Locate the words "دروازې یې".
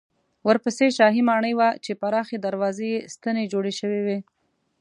2.41-2.99